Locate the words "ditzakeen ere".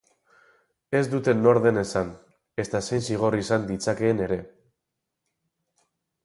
3.69-4.41